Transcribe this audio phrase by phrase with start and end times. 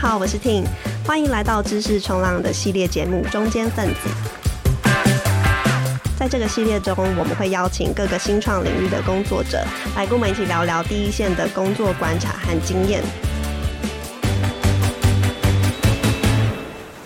[0.00, 0.64] 好，我是 Ting，
[1.04, 4.08] 欢迎来到知识冲浪的系列节目《中间分子》。
[6.16, 9.58] 在这个系列中，我们会邀请各个新创领域的工作者
[9.96, 13.02] 来跟我们一起聊聊第一线的工作观察和经验。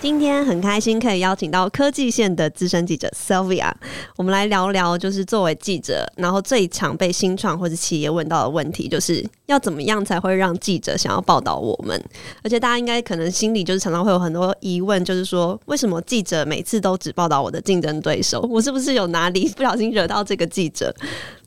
[0.03, 3.71] 今天很开心可以邀请到科技线的资深记者 Sylvia，
[4.17, 12.05] 我们来聊聊，就是作为记者，然后最常被新创或者企业问到的问题，就是要怎么样才会让记者想要报道我们？
[12.43, 18.41] 而且大家应该可能心里就是常常会有很多疑问，就是说为什么记者每次都只报道我的竞争对手？
[18.51, 20.93] 我是不是有哪里不小心惹到这个记者？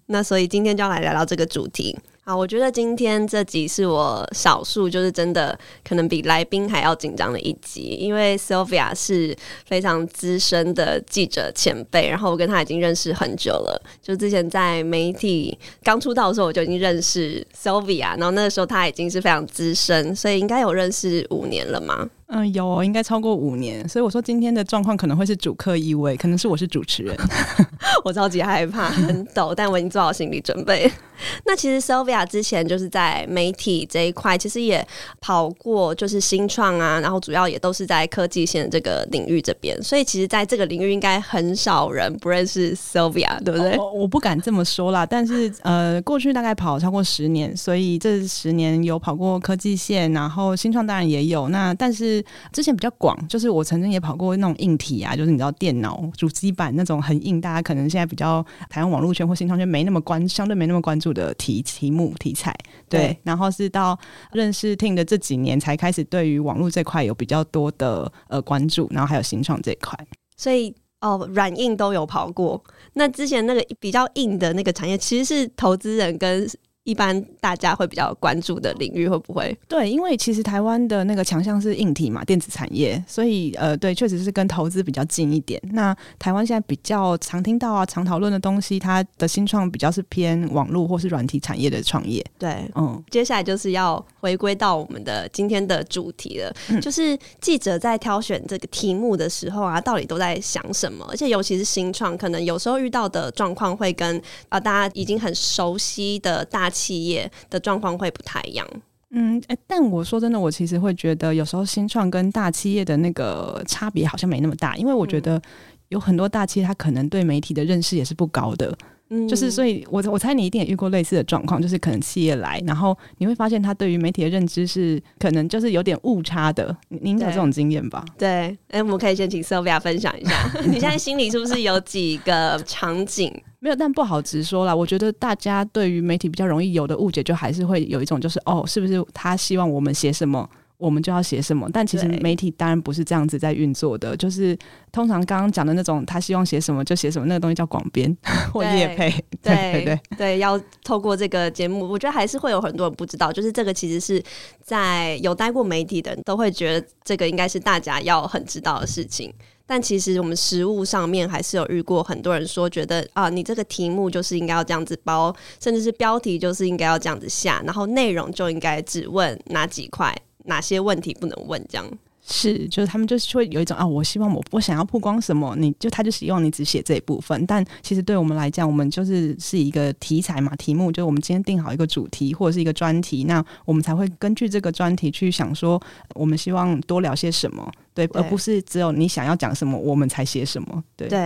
[0.06, 1.94] 那所以今天就要来聊聊这个主题。
[2.28, 5.56] 好，我觉得今天这集是我少数就是真的
[5.88, 22.10] 可能比来宾还要紧张的一集，因为 Sylvia 是非常资深的记者前辈，然后我跟他已经认识很久了，就之前在媒体刚出道的时候我就已经认识 Sylvia，然后那个时候他已经是非常资深，所以应该有认识五年了吗？
[22.28, 27.16] 嗯，有，应该超过五年，所以我说今天的状况可能会是主客一位，可能是我是主持人，
[28.04, 30.92] 我超级害怕，很抖，但我已经做好心理准备。
[31.45, 34.86] 那其实 Sylvia 之前就是在媒体这一块，其实也
[35.22, 43.76] 跑过，就是新创啊，然后主要也都是在科技线这个领域这边，所以其实在这个领域应该很少人不认识 Sylvia，对不对？
[43.78, 52.14] 哦，我不敢这么说啦，但是呃，过去大概跑超过十年，所以这十年有跑过科技线，然后新创当然也有，那但是
[52.52, 62.55] 之前比较广，就是我曾经也跑过那种硬体啊，就是你知道电脑主机板那种很硬，大家可能现在比较台湾网络圈或新创圈没那么关，相对没那么关注的题题目题材，
[62.89, 63.97] 对，对，然后是到
[64.31, 69.97] 认识 Ting 的这几年才开始对于网络这块有比较多的呃关注，然后还有新创这块，
[70.38, 72.63] 所以哦软硬都有跑过。
[72.93, 76.49] 那之前那个比较硬的那个产业，其实是投资人跟。
[76.86, 79.55] 一般大家会比较关注的领域会不会？
[79.67, 85.60] 对，因为其实台湾的那个强项是硬体嘛，电子产业，所以呃，对，确实是跟投资比较近一点。
[85.71, 92.23] 那台湾现在比较常听到啊、常讨论的东西，它的新创比较是偏网络或是软体产业的创业。
[92.37, 101.04] 对，嗯，接下来就是要回归到我们的今天的主题了，嗯、就是记者在挑选这个题目的时候啊，到底都在想什么？
[101.10, 106.70] 而且尤其是新创，可能有时候遇到的状况会跟啊、呃、大家已经很熟悉的大。
[106.75, 108.67] 企业的状况会不太一样，
[109.11, 115.41] 嗯，欸，但我说真的，我其实会觉得有时候新创跟大企业的那个差别好像没那么大，因为我觉得
[115.87, 118.77] 有很多大企业他可能对媒体的认识也是不高的。
[119.11, 126.75] 嗯，就是所以我，我我猜你一定也遇过类似的状况，就是可能企业来，然后你会发现他对于媒体的认知是可能就是有点误差的。
[126.89, 128.03] 您有这种经验吧？
[128.18, 133.31] 对，哎、欸，我们可以先请 Sylvia 分享一下， 你现在心里是不是有几个场景？
[133.65, 134.75] 没有，但不好直说啦。
[134.75, 140.48] 我觉得大家对于媒体比较容易有的误解，就还是会有一种就是哦，是不是他希望我们写什么？
[140.77, 144.15] 我们就要写什么，但其实媒体当然不是这样子在运作的。
[144.18, 144.56] 就是
[144.92, 148.15] 通常刚刚讲的那种，他希望写什么就写什么，那个东西叫广编
[148.54, 149.09] 或业配。
[149.42, 153.31] 对对对对，要透过这个节目，我觉得还是会有很多人不知道。
[153.33, 154.21] 就是这个其实是
[154.62, 159.33] 在有待过媒体的人都会觉得这个应该是大家要很知道的事情。
[159.68, 170.15] 但其实我们实物上面还是有遇过很多人说，觉得啊，你这个题目就是应该要这样子包，甚至是标题就是应该要这样子下，然后内容就应该只问哪几块。
[170.48, 171.59] 哪些问题不能问？
[171.68, 171.92] 这样
[172.27, 177.45] 是，就是他们就是会有一种啊，我希望我我想要曝光什么，你就他就希望你只写这一部分。
[177.45, 185.80] 但其实对我们来讲，我们就是是一个题材嘛，题目就是我们今天定好一个主题或者是一个专题，那我们才会根据这个专题去想说，
[186.15, 191.19] 我们希望多聊些什么，对，对而不是只有你想要讲什么，我们才写什么，对对。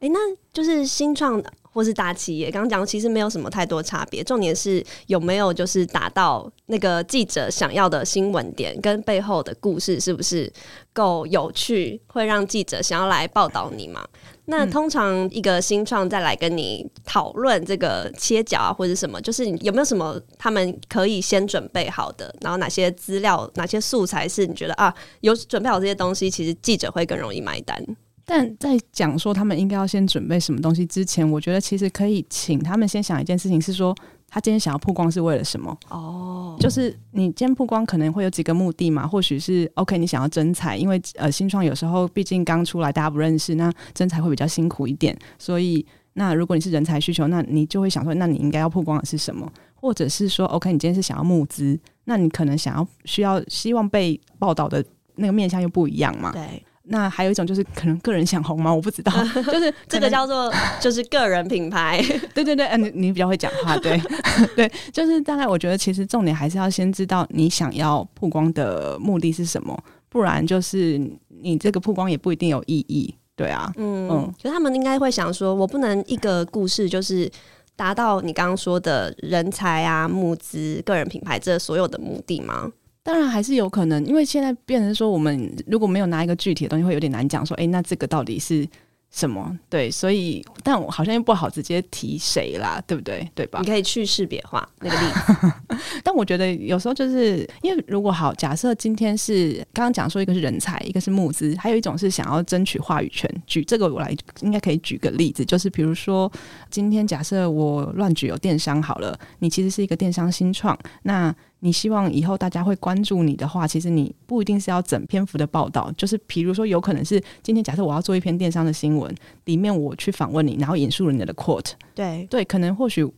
[0.00, 0.18] 哎、欸，那
[0.52, 1.50] 就是新创的。
[1.74, 10.50] 或是大企业，刚刚讲其实没有什么太多差别，重点是有没有就是达到那个记者想要的新闻点，跟背后的故事是不是
[10.92, 14.06] 够有趣，会让记者想要来报道你嘛？
[14.46, 27.82] 那通常一个新创再来跟你讨论这个切角啊，或者什么，就是有没有什么他们可以先准备好的，然后哪些资料、哪些素材是你觉得啊有准备好这些东西，其实记者会更容易买单。
[28.24, 33.94] 但在讲说他们应该要先准备什么东西之前，我觉得其实可以请他们先想一件事情，是说
[34.28, 35.76] 他今天想要曝光是为了什么？
[35.90, 39.06] 哦，就是你今天曝光可能会有几个目的嘛？
[39.06, 45.16] 或许是 OK，你想要征才，因为呃新创有时候毕竟刚出来，大家不认识，那征才会比较辛苦一点。
[45.38, 45.84] 所以
[46.14, 49.46] 那如果你是人才需求，那你就会想说，那你应该要曝光的是什么？
[49.74, 54.82] 或者是说 OK，你今天是想要募资，那你可能想要需要希望被报道的
[55.16, 56.32] 那个面向又不一样嘛？
[56.32, 56.64] 对。
[56.86, 58.72] 那还有一种就是可能个人想红吗？
[58.74, 59.12] 我不知道，
[59.50, 62.02] 就是这个叫做就是个人品牌。
[62.34, 64.00] 对 对对，嗯，你你比较会讲话，对
[64.54, 69.78] 对，就是大概我觉得其实重点还是要先知道你想要曝光的目的是什么，
[70.08, 70.98] 不然就是
[71.28, 73.14] 你这个曝光也不一定有意义。
[73.36, 77.28] 对啊，嗯嗯，就他们应该会想说，我不能一个故事就是
[77.74, 82.70] 达到你刚刚说的人才啊、募资、个人品牌这所有的目的吗？
[83.04, 87.44] 当然还是有可能，因为现在变成说，我们如果没有拿一个具体的东西，会有点难讲。
[87.44, 88.66] 说，哎，那这个到底是
[89.10, 89.56] 什么？
[89.68, 93.30] 对，所以，但我好像又不好直接提谁啦，对不对？
[93.34, 93.60] 对吧？
[93.60, 95.78] 你可以去识别化那个例子。
[96.02, 103.30] 但我觉得有时候就是因为，如果好，假设今天是刚刚讲说，一个是人才，一个是募资，还有一种是想要争取话语权。
[103.46, 106.32] 举这个我来，应该可以举个例子，就是比如说，
[106.70, 111.34] 今天假设我乱举有电商好了，你其实是一个电商新创，那。
[111.64, 119.12] 你希望以后大家会关注你的话，其实你不一定是要整篇幅的报道，就是比如说有可能是今天假设我要做一篇电商的新闻，
[119.46, 122.26] 里面我去访问你，然后引述了你的 quote，对。
[122.28, 123.10] 对，可能或许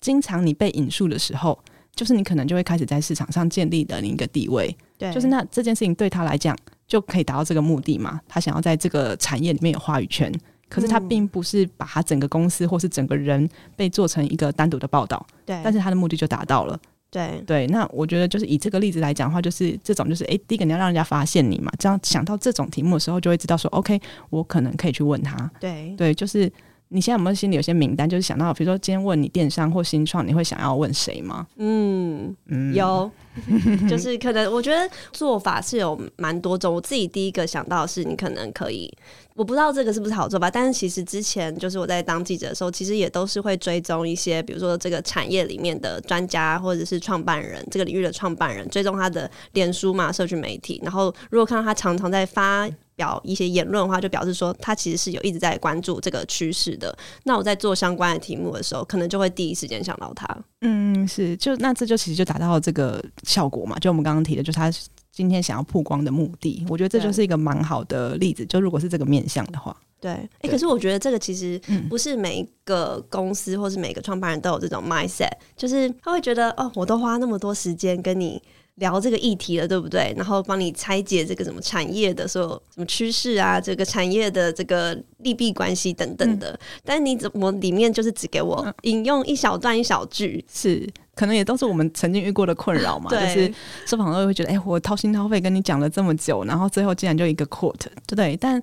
[0.00, 1.58] 经常你被引述的时候，
[1.94, 10.32] 就是你可能就会开始在市场上建立的另一个地位，对，就是那这件事情对他来讲就可以达到这个目的嘛，他想要在这个产业里面有话语权，
[10.70, 13.46] 可是他并不是把他整个公司或是整个人
[13.76, 16.80] 被做成一个单独的报道，对，但是他的目的就达到了。
[17.14, 24.00] 对对，那我觉得就是以这个例子来讲的话，就是这种就是，哎，第一个你要让人家发现你嘛，这样想到这种题目的时候，就会知道说，OK，
[24.30, 25.48] 我可能可以去问他。
[25.60, 26.50] 对对，就是
[26.94, 31.44] 你现在有没有心里有些名单，就是想到，比如说今天问你电商或新创，你会想要问谁吗？
[31.56, 33.10] 嗯嗯，有，
[33.90, 38.88] 就是可能我觉得做法是有蛮多种，我自己第一个想到的是，你可能可以。
[39.34, 50.80] 我不知道这个是不是好做法，但是其实之前就是我在当记者的时候，其实也都是会追踪一些，比如说这个产业里面的专家或者是创办人，这个领域的创办人，追踪他的脸书嘛，社群媒体。
[50.84, 56.96] 然后如果看到他常常在发表一些言论的话，就表示说他其实是有一直在关注这个趋势的。
[57.24, 60.26] 那我在做相关的题目的时候，可能就会第一时间想到他。
[60.60, 64.70] 嗯，是，就那这就其实就达到了这个效果嘛，就我们刚刚提的，就是他。
[65.16, 68.44] 今天想要曝光的目的，我觉得这就是一个蛮好的例子。
[68.46, 71.56] 就如果是这个面向的话，对，哎、欸，可是我觉得这个其实
[71.88, 78.42] 不是每一个公司或是每个创办人都有这种 mindset，就是他会觉得哦，我都花那么多时间跟你
[78.76, 80.12] 聊这个议题了，对不对？
[80.16, 90.88] 然后帮你拆解这个什么产业的所有什么趋势啊，这个产业的这个利弊关系等等的，嗯、但你怎么里面就是只给我引用一小段一小句是。
[91.16, 93.54] 可能也都是我们曾经遇过的困扰嘛，就是
[93.86, 98.36] 受访者会觉得，哎、欸，我掏心掏肺跟你讲了这么久，然后最后竟然就一个 quote，对不对？
[98.36, 98.60] 但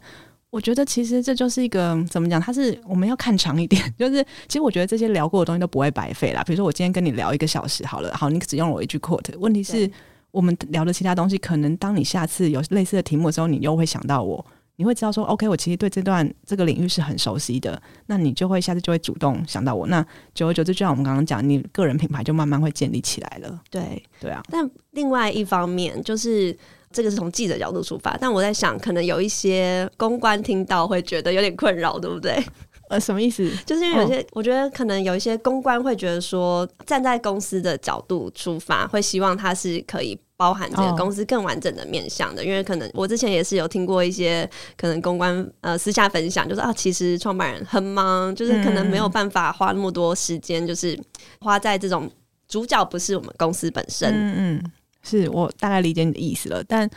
[0.51, 2.39] 我觉得其实这就是一个怎么讲？
[2.39, 6.43] 它是我们要看长一点， 就是其实我觉得这些聊过的东西都不会白费啦。
[6.43, 9.89] 比如说我今天跟你聊一个小时，好了，好，你只用了我一句 quote，问题是
[10.29, 14.45] 我们聊的其他东西，可能当你下次有类似的题目的时候，你又会想到我。
[14.81, 19.85] 你会知道说，OK，我其实对这段这个领域是很熟悉的，那你就会下次就会主动想到我。
[19.85, 23.61] 那久而久之，就像我们刚刚讲，你个人品牌就慢慢会建立起来了。
[23.69, 24.41] 对，对啊。
[24.49, 26.57] 但另外一方面，就是
[26.91, 32.43] 这个是从记者角度出发，但我在想，可能有一些公关听到会觉得有点困扰，对不对？
[32.91, 33.49] 呃，什么意思？
[33.65, 42.43] 就是因为有些，我觉得可能有一些公关会觉得说，站在公司的角度出发，会希望它是可以包含这个公司更完整的面向的。
[42.43, 50.99] 因为可能我之前也是有听过一些可能公关呃私下分享，就是啊，其实创办人很忙，就是可能没有办法花那么多时间，就是
[51.39, 52.11] 花在这种
[52.47, 54.11] 主角不是我们公司本身。
[54.13, 54.71] 嗯嗯，
[55.01, 56.89] 是我大概理解你的意思了，但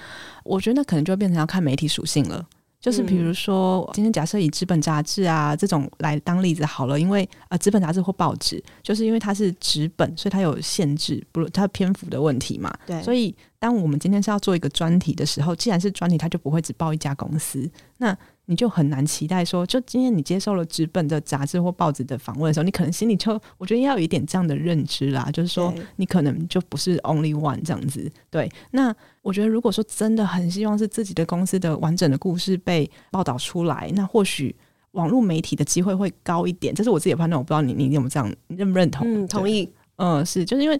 [0.42, 2.44] 我觉得那可能就变成要看媒体属性了。
[2.84, 12.70] 就是比如说，今天假设以纸本杂志啊这种来当例子好了，因为呃纸本杂志或报纸，就是因为它是纸本，所以它有限制，不，它篇幅的问题嘛。
[12.84, 17.66] 对，所以当我们今天是要做一个专题的时候，既然是专题，它就不会只报一家公司。
[17.96, 18.14] 那
[18.46, 28.10] 你就很难期待说，就今天你接受了纸本的杂志或报纸的访问的时候，你可能心里就我觉得要有一点这样的认知啦，就是说你可能就不是 only one 这样子。
[28.30, 34.54] 对，那我觉得如果说真的很希望是自己的公司的完整的故事被报道出来，那或许
[34.90, 36.74] 网络媒体的机会会高一点。
[36.74, 39.06] 这是我自己的判断，我不知道你你有没有这样认不认同？
[39.10, 39.66] 嗯，同意。
[39.96, 40.78] 嗯，是，就是因为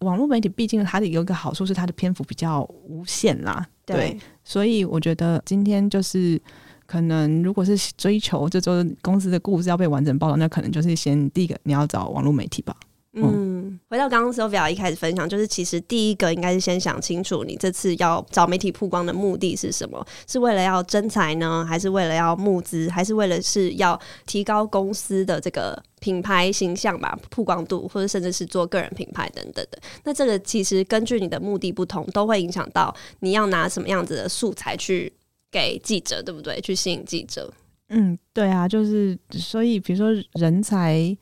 [0.00, 3.64] 网络媒体毕竟它的有一个好处是它的篇幅比较无限啦。
[3.86, 6.42] 对，对，所以我觉得今天就是。
[6.86, 12.76] 可能如果是追求这周公司的故事要被完整报道，那可能就是先第一个你要找网络媒体吧。
[13.16, 20.04] 嗯，嗯，回到刚刚 Sylvia 一开始分享，就是其实第一个应该是先想清楚，你这次要找媒体曝光的目的是什么？
[20.26, 29.78] 是为了要征才呢，还是为了要募资，还是为了是要提高公司的这个品牌形象吧、曝光度，或者甚至是做个人品牌等等的？
[30.02, 35.12] 那这个其实根据你的目的不同，都会影响到你要拿什么样子的素材去。
[35.54, 36.60] 给记者，对不对？
[36.60, 37.48] 去吸引记者。
[37.90, 41.16] 嗯，对啊，就是所以，比如说人才。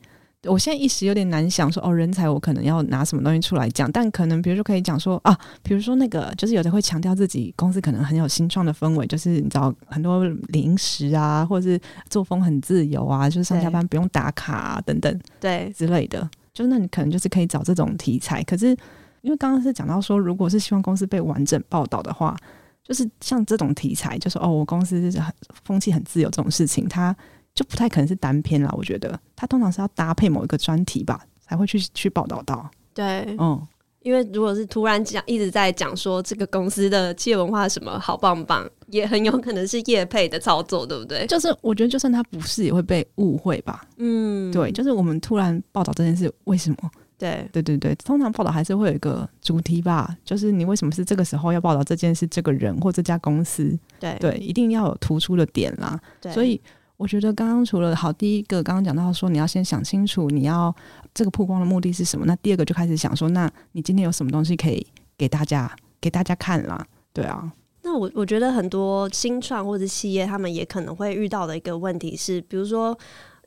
[0.45, 18.43] 我现在一时有点难想说哦，人才我可能要拿什么东西出来讲，但可能比如说可以讲说啊，比如说那个就是有的会强调自己公司可能很有新创的氛围，就是你知道很多零食啊，或者是作风很自由啊，就是上下班不用打卡啊等等，对之类的，就那你可能就是可以找这种题材。
[18.43, 18.75] 可是
[19.21, 22.35] 因为刚刚是讲到说，如果是希望公司被完整报道的话，
[22.83, 27.15] 就是像这种题材，就是哦，我公司就是很风气很自由这种事情，它。
[27.55, 32.67] 就不太可能是单篇啦，我觉得它通常是要搭配某一个专题吧，才会去去报道到。
[32.95, 33.61] 对，嗯，
[34.01, 41.27] 因为如果是突然讲一直在讲说这个公司的企业文化什么好棒棒，也很有可能是业配的操作，对不对？
[41.27, 43.85] 就是我觉得就算他不是，也会被误会吧。
[43.97, 46.77] 嗯，对，就是我们突然报道这件事，为什么？
[47.23, 53.77] 对，对对对，通常报道还是会有一个主题吧，就是你为什么是这个时候要报道这件事，这个人或这家公司？
[53.99, 55.99] 对对，一定要有突出的点啦。
[56.21, 56.59] 对，所以。
[56.95, 60.73] 我觉得刚刚除了好，第一个刚刚讲到说你要先想清楚你要
[61.13, 64.85] 这个曝光的目的是什么，那第二个就开始想说，那你今天有什么东西可以
[65.17, 66.85] 给大家给大家看啦？
[67.11, 67.51] 对啊，
[67.81, 72.97] 那我我觉得很多新创或者企业他们也可能会遇到的一个问题是，比如说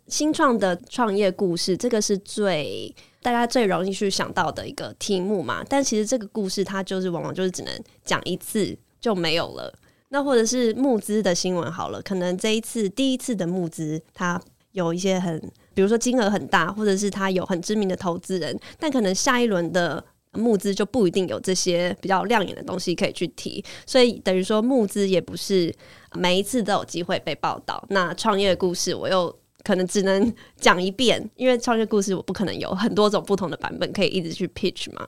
[0.08, 2.94] 新创的创业故事，这个是最
[3.26, 9.76] 大家最容易去想到的一个题目嘛，但其实这个故事它就是往往就是只能讲一次就没有了。
[10.10, 14.40] 那或者是募资的新闻好了，可能这一次第一次的募资，它
[14.70, 15.36] 有一些很，
[15.74, 20.04] 比如说金额很大，或者是它有很知名的投资人，但可能下一轮的
[20.34, 25.74] 募资就不一定有这些比较亮眼的东西可以去提，所以等于说募资也不是
[26.14, 27.84] 每一次都有机会被报道。
[27.90, 35.04] 那创业故事我又可能只能讲一遍，因为创业故事我不可能有很多种不同的版本可以一直去 pitch 嘛。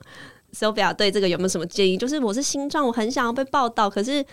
[0.51, 1.97] Sylvia 对这个有没有什么建议？
[1.97, 4.25] 就是我是新创，我很想要被报道，可是。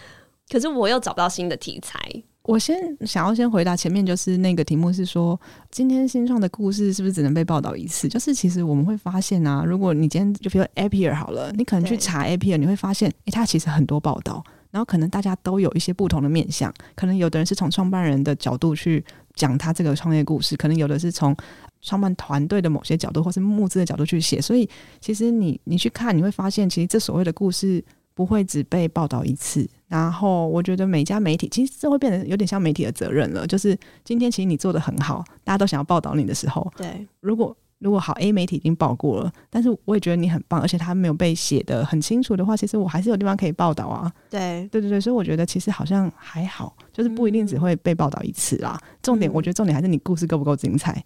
[0.49, 1.99] 可是我又找不到新的题材。
[2.42, 5.37] 我先想要先回答前面，就是那个题目是说，
[5.73, 8.09] 今天新创的故事是不是只能被报道一次？
[8.09, 14.40] 就是其实我们会发现啊，如果你今天就比如 Appier 好了，你可能去查 Appier，你会发现，诶、欸，它其实很多报道，
[14.71, 19.04] 然后可能大家都有一些不同的面向，可能有的人是从创办人的角度去
[19.37, 21.37] 讲他这个创业故事，可能有的是从
[21.81, 24.40] 创办团队的某些角度，或是募资的角度去写。
[24.40, 24.69] 所以
[25.00, 29.69] 其实你你去看，你会发现，其实这所谓的故事不会只被报道一次。
[29.87, 44.12] 然后我觉得每家媒体其实这会变得有点像媒体的责任了，就是今天其实你做的很好，大家都想要报道你的时候，对，如果如果好 A 媒体已经报过了，但是我也觉得你很棒，而且他没有被写的很清楚的话，其实我还是有地方可以报道啊。
[44.28, 48.76] 对，对对对，所以我觉得其实好像还好，就是不一定只会被报道一次啦。
[48.83, 51.00] 嗯、重点，我觉得重点还是你故事够不够精彩。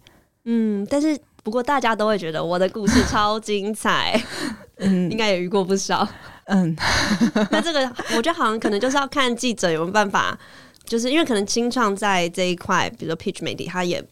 [0.45, 4.19] 嗯，但是不过大家都会觉得我的故事超精彩，
[4.81, 6.07] 嗯，应该也遇过不少。
[6.45, 6.75] 嗯，
[7.51, 7.79] 那这个
[8.17, 10.35] 我觉得好像可能就是要看记者有没有办法，
[10.83, 14.03] 就是因为可能清创在这一块，比如说 pitch 媒体，他也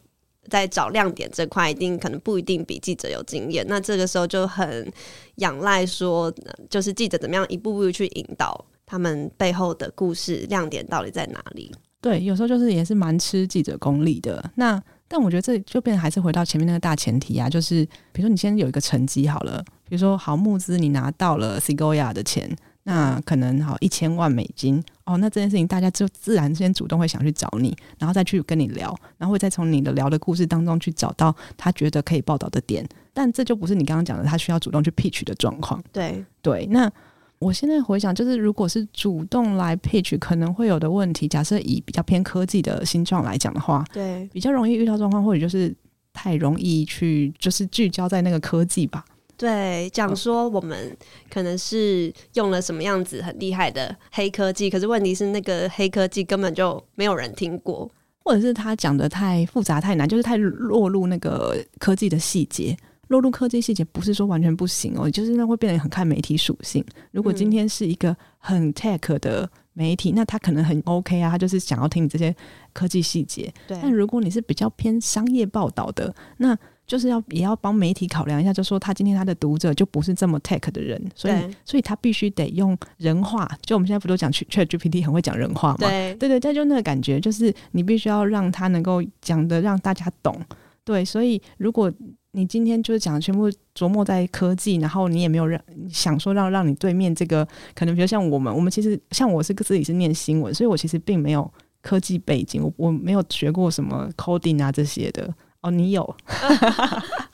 [0.49, 3.65] 在找亮点这块，一定可能不一定比记者有经验。
[3.69, 4.91] 那这个时候就很
[5.35, 6.33] 仰赖说，
[6.69, 11.71] 就是记者怎么样一步步去引导他们背后的故事亮点到底在哪里？
[12.01, 14.51] 对，有时候就是也是蛮吃记者功力的。
[14.55, 19.63] 那但我觉得这就变还是回到前面那个大前提啊，就是比如说你先有一个成绩好了。
[19.89, 22.47] 比如说，好募资，你拿到了 Sigoya 的钱，
[22.89, 25.15] 那可能好一千万美金哦。
[25.17, 32.83] 那这件事情，大家就自然之间主动会想去找你，然后再去跟你聊，然后会再从你的聊的故事当中去找到他觉得可以报道的点。
[33.13, 35.79] 但这就不是你刚刚讲的，他需要主动去 pitch 的状况。
[35.91, 36.65] 对对。
[36.71, 36.91] 那
[37.37, 41.27] 我现在回想，就是如果是主动来 pitch，可能会有的问题。
[41.27, 45.71] 假设以比较偏科技的新创来讲的话，对，比较容易遇到状况，或者就是
[46.11, 49.05] 太容易去，就是聚焦在那个科技吧。
[49.39, 50.95] 对，讲说我们
[51.29, 57.89] 可能是用了什么样子很厉害的黑科技，可是问题是那个黑科技根本就没有人听过，
[58.25, 62.75] 或者是他讲的太复杂太难，就是太落入那个科技的细节。
[63.07, 66.85] 落入科技细节不是说完全不行哦，就是那会变得很看媒体属性。
[67.11, 72.35] 如果今天是一个很 tech 的媒体，那他可能很 OK 啊，他就是想要听你这些
[72.71, 73.51] 科技细节。
[73.67, 76.55] 对，但如果你是比较偏商业报道的，那
[76.89, 83.47] 就是要也要帮媒体考量一下，就说他今天他的读者就不是这么 tech 的人，所以所以他必须得用人话。
[83.61, 85.77] 就我们现在不都讲 ChatGPT 很会讲人话嘛？
[85.77, 90.35] 对对对，这就那个感觉，就是你必须要让他能够讲的让大家懂。
[90.83, 91.93] 对，所以如果
[92.31, 101.51] 你今天就是讲的全部琢磨在科技，然后你也没有让想说让让你对面这个可能，比如像我们，我们其实像我是自己是念新闻，所以我其实并没有
[101.83, 105.31] 科技背景，我我没有学过什么 coding 啊这些的。
[105.61, 106.15] 哦，你有？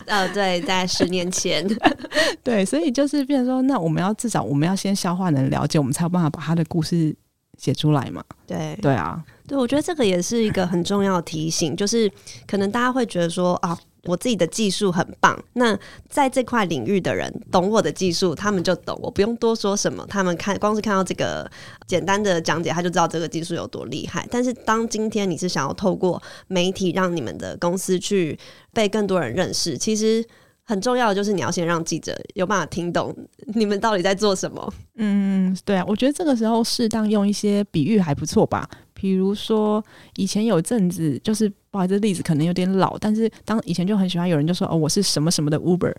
[0.08, 1.65] 呃， 对，在十年前，
[2.44, 7.15] 对，所以就是变成说，那我们要至少我们要先消化能了解，我们才有办法把他的故事
[7.58, 8.24] 写出来嘛。
[8.48, 12.12] 对对啊，对，我觉得这个也是一个很重要的提醒，就是
[12.48, 13.77] 可能大家会觉得说啊。
[14.06, 21.50] 我自己的技术很棒，那在这块领域的人懂我的技术，他们就懂，我不用多说什么，他们看光是看到这个
[21.88, 24.28] 简单的讲解，他就知道这个技术有多厉害。
[24.32, 28.38] 但是当今天你是想要透过媒体让你们的公司去
[28.74, 30.26] 被更多人认识，其实
[30.64, 33.16] 很重要的就是你要先让记者有办法听懂
[33.54, 34.74] 你们到底在做什么。
[34.96, 38.70] 嗯，对啊，我觉得这个时候适当用一些比喻还不错吧。
[38.96, 39.84] 比如说，
[40.16, 45.94] 以前有阵子，就是不好意思，例子可能有点老，但是当以前就很喜欢有人就说：“哦，我是什么什么的 Uber。”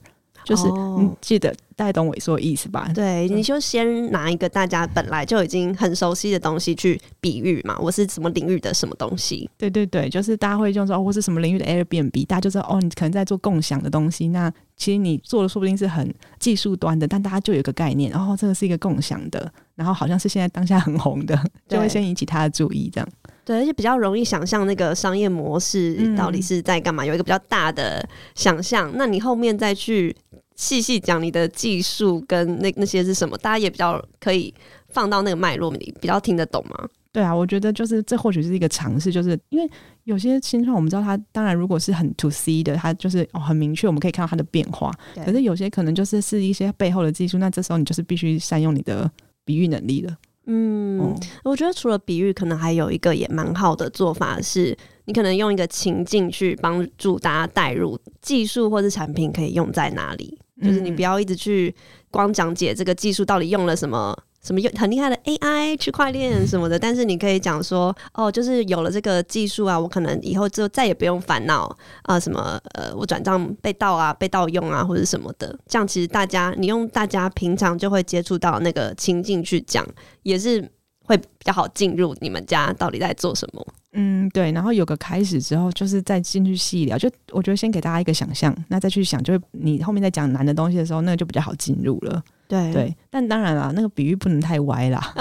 [0.46, 2.88] 就是你记得大概懂我说的意思吧？
[2.94, 7.76] 对，你就先拿一个大家本来就已经很熟悉的东西去比喻嘛。
[7.80, 9.50] 我是什么领域的什么东西？
[9.58, 14.28] 对对对，就是大家会用说哦，我是什么领域的 Airbnb，大家就知道哦，你可能在做共享的东西。
[14.28, 21.36] 那其实你做的说不定是很技术端的，但大家就有一个概念，哦，这个是一个共享的，然后好像是现在当下很红的，
[21.66, 23.08] 就会先引起他的注意，这样。
[23.44, 28.90] 对，而且比较容易想象那个商业模式到底是在干嘛，嗯，有一个比较大的想象。
[28.96, 30.14] 那你后面再去
[30.56, 34.52] 细细讲你的技术跟那那些是什么，大家也比较可以
[34.88, 36.88] 放到那个脉络里，比较听得懂吗？
[37.12, 39.70] 对啊，我觉得就是这或许是一个尝试，就是因为
[40.04, 44.92] 有些新创我们知道它，当然如果是很 to C 的，它就是哦很明确，我们可以看到它的变化。
[45.24, 49.10] 可是有些可能就是是一些背后的技术，那这时候你就是必须善用你的
[49.46, 50.14] 比喻能力了。
[50.44, 61.74] 嗯，哦、我觉得除了比喻，可能还有一个也蛮好的做法是，你可能用一个情境去帮助大家带入技术或是产品可以用在哪里，就是你不要一直去
[62.10, 64.16] 光讲解这个技术到底用了什么。
[64.42, 75.58] 什么很厉害的 AI 区块链什么的，但是你可以讲说，哦，就是有了这个技术啊，我可能以后就再也不用烦恼啊，什么呃，我转账被盗啊，被盗用啊，或者什么的。
[75.66, 79.84] 这样其实大家，你用大家平常就会接触到那个情境去讲，
[80.22, 80.70] 也是
[81.06, 83.66] 会比较好进入你们家到底在做什么。
[83.92, 84.52] 嗯，对。
[84.52, 86.98] 然后有个开始之后，就是再进去细聊。
[86.98, 92.22] 就我觉得先给大家一个想象，那再去想，就是你后面在讲难的东西的时候，那个就比较好进入了。
[92.48, 95.14] 对对，但当然了，那个比喻不能太歪啦。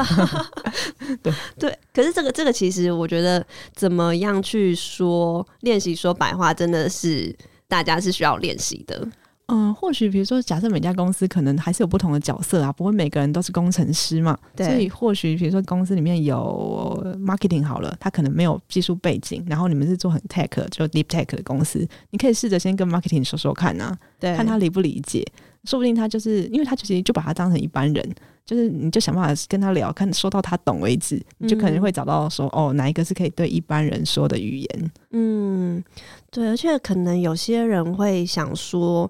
[1.24, 7.36] 对对，可是这个这个其实我觉得怎么样去说练习说白话，真的是
[7.68, 9.08] 大家是需要练习的。
[9.48, 14.38] 嗯，或许比如说，假设每家公司可能还是有不同的角色啊，不会每个人都是工程师嘛。
[14.56, 14.66] 对。
[14.66, 25.24] 所以或许比如说公司里面有 marketing 好了，他可能没有技术背景，然后你们是做很 tech 就 deep tech 的公司，你可以试着先跟 marketing 说说看啊，对，看他理不理解。
[25.64, 34.92] 说不定他就是因为他其实就把他当成一般人，就是你就想办法跟他聊，看说到他懂为止，你就可能会找到说、嗯、哦，哪一个是可以对一般人说的语言。
[35.10, 35.84] 嗯，
[36.30, 39.10] 对，而且可能有些人会想说，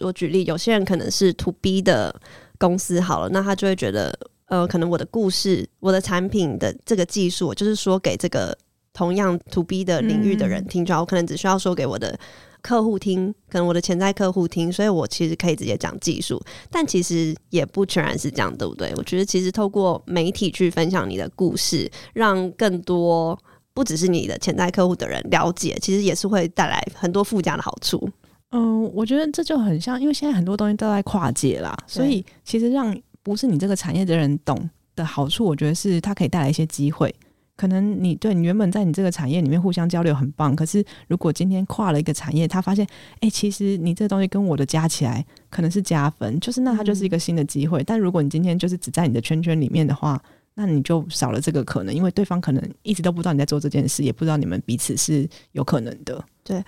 [0.00, 2.14] 我举例，有些人可能是 to B 的
[2.58, 8.56] 公司好了，那他就会觉得，呃，可能我的故事、我的产品的这个技术，我就是说给这个
[8.92, 12.18] 同样 to B 的领域的人听就好，嗯、我可能只需要说给我的。
[12.60, 18.92] 客户听，可能我的潜在客户听，所以我其实可以直接讲技术，但其实也不全然是这样，对不对？
[18.96, 23.38] 我觉得其实透过媒体去分享你的故事，让更多
[23.72, 28.10] 不只是你的潜在客户的人了解，其实也是会带来很多附加的好处。
[28.50, 37.14] 嗯，我觉得这就很像，因为现在很多东西都在跨界啦，所以其实让不是你这个产业的人懂的好处，我觉得是它可以带来一些机会。
[37.56, 47.82] 可能你对你原本在你这个产业里面互相交流很棒，可是如果今天跨了一个产业，他发现，哎、欸，其实你这东西跟我的加起来可能是加分，就是那它就是一个新的机会。
[47.82, 50.22] 嗯、但如果你今天就是只在你的圈圈里面的话，
[50.54, 56.24] 那你就少了这个可能，因为对方可能一直都不知道你在做这件事，也不知道你们彼此是有可能的。
[56.44, 56.64] 对。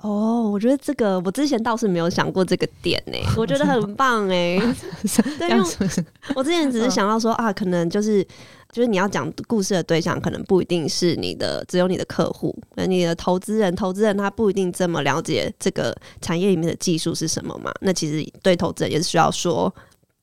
[0.00, 4.56] 哦，我觉得这个我之前倒是没有想过这个点呢，我觉得很 棒哎。
[5.38, 5.62] 对，因为
[6.36, 8.22] 我之前只是想到说啊，可能就是
[8.70, 17.72] 就是你要讲故事的对象，可能不一定是你的，只有你的客户，那你的投资人，投资人他不一定这么了解这个产业里面的技术是什么嘛。
[17.80, 19.74] 那其实对投资人也是需要说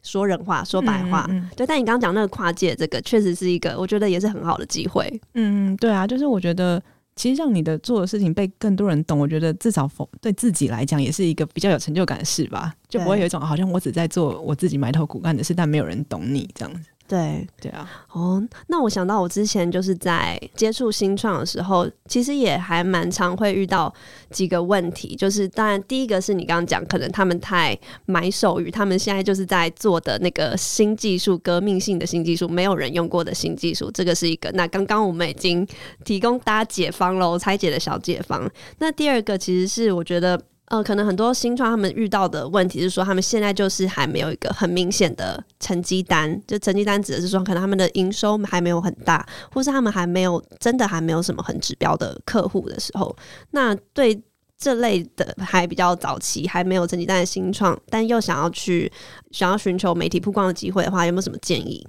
[0.04, 1.26] 说人话，说白话。
[1.30, 5.22] 嗯嗯嗯对，但你刚刚讲那个跨界，这个确实是一个，我觉得也是很好的机会。
[5.34, 6.82] 嗯，对啊，就是我觉得。
[7.16, 16.90] 其实让你的做的事情被更多人懂，我觉得至少对自己来讲也是一个比较有成就感的事吧，就不会有一种好像我只在做我自己埋头苦干的事，但没有人懂你这样子。
[17.08, 23.94] 对对啊，哦，那我想到我之前就是在接触新创的时候，其实也还蛮常会遇到
[24.32, 34.52] 几个问题，就是当然第一个是你刚刚讲，可能他们太买手于，他们现在就是在做的那个新技术，革命性的新技术，没有人用过的新技术，这个是一个。
[34.54, 35.68] 那刚刚我们已经
[36.04, 38.50] 提供大家解方喽，拆解的小解方。
[38.80, 40.42] 那第二个其实是我觉得。
[40.68, 46.42] 呃，可能很多新创他们遇到的问题是说，他们现在就是还没有一个很明显的成绩单。
[46.48, 53.16] 就成绩单指的是说，可能他们的营收还没有很大，或是他们还没有真的还没有什么很指标的客户的时候，
[53.52, 54.20] 那对
[54.58, 58.92] 这类的还比较早期还没有成绩单的新创，但又想要去
[59.30, 61.86] 想要寻求媒体曝光的机会的话，有没有什么建议？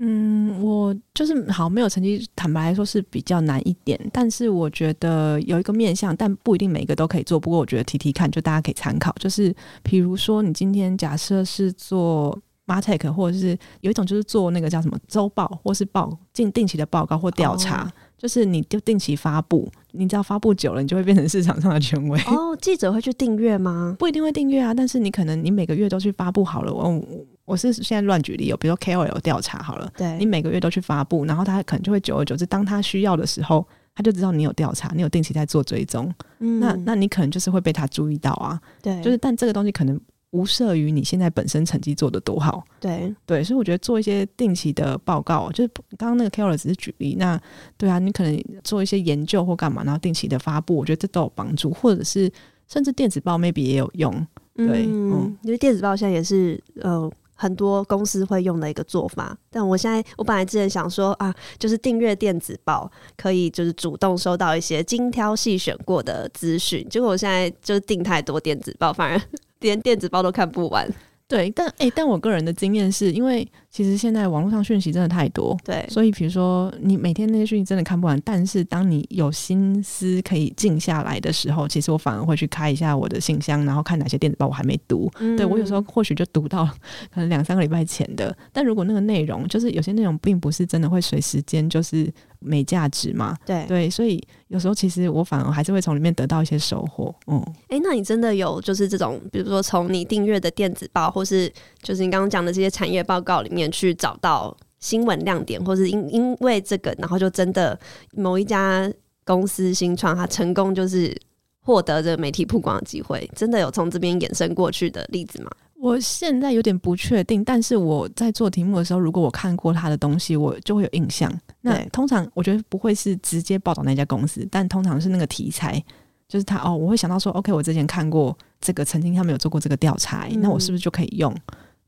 [0.00, 3.98] 嗯，我就是好没有成绩，坦白来说是比较难一点。
[4.12, 7.38] 但是我觉得有一个面向，但不一定每一个都可以做。
[7.38, 9.14] 不过我觉得提提看，就大家可以参考。
[9.20, 17.84] 就是比如说，你今天假设是做 Martech，或者是有一种就是做那个叫什么周报，或是报定定期的报告或调查。
[17.84, 22.18] 哦就是你就定期发布，你只要发布久了，你就会变成市场上的权威。
[22.22, 23.94] 哦，记者会去订阅吗？
[23.98, 26.72] 不一定会订阅啊，但是你可能你每个月都去发布好了。
[26.72, 27.04] 我
[27.44, 36.12] 我是现在乱举例，有比如说 KOL 调查好了，对，你每个月都去发布，然后他可能就会久而久之，当他需要的时候，他就知道你有调查，你有定期在做追踪。
[36.38, 38.60] 嗯，那那你可能就是会被他注意到啊。
[38.82, 40.00] 对，就是但这个东西可能。
[40.30, 47.40] 无涉于你现在本身成绩做的多好，对对，所以我觉得做一些定期的报告，就是刚刚那个 Carol 只是举例，那
[47.76, 52.28] 对啊，你可能做一些研究或干嘛，然后定期的发布，我觉得这都有帮助，或者是
[52.66, 54.12] 甚至电子报 maybe 也有用，
[54.56, 57.08] 对，嗯，因为电子报现在也是呃
[57.44, 69.20] 很多公司会用的一个做法，但我现在我本来之前想说啊，就是订阅电子报可以就是主动收到一些精挑细选过的资讯，结果我现在就是订太多电子报，反而。
[69.60, 70.86] 连电子报都看不完，
[71.26, 86.66] 对，但诶、欸，但我个人的经验是因为其实现在网络上讯息真的太多，对，所以比如说你每天那些讯息真的看不完，但是当你有心思可以静下来的时候，其实我反而会去开一下我的信箱，然后看哪些电子报我还没读，嗯、对我有时候或许就读到
[87.10, 92.12] 可能两三个礼拜前的，但如果那个内容就是有些内容并不是真的会随时间就是。
[92.44, 93.36] 没价值嘛？
[93.46, 97.14] 对对，所以有时候其实我反而还是会从里面得到一些收获。
[97.26, 101.52] 嗯，哎、欸，那你真的有就是这种，比如说从你订阅的电子报，或是
[101.82, 107.78] 就是你刚刚讲的这些产业报告里面去找到新闻亮点，或是因因为这个，然后就真的
[108.12, 108.90] 某一家
[109.24, 111.16] 公司新创，它成功就是
[111.60, 115.50] 获得这个媒体曝光的机会，真的有从这边衍生过去的例子吗？
[115.76, 121.30] 我现在有点不确定，但是我在做题目的时候，如果我看过他的东西，我就会有印象。
[121.66, 125.82] 那通常我觉得不会是直接报道那家公司，但通常是那个题材，
[126.28, 131.34] 就是他哦，我会想到说，OK，我之前看过这个，曾经他们有做过这个调查，嗯，那我是不是就可以用？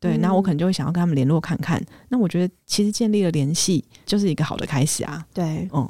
[0.01, 1.79] 对，那我可能就会想要跟他们联络看看。
[2.09, 5.23] 那我觉得其实建立了联系就是一个好的开始啊。
[5.35, 5.87] 对，嗯，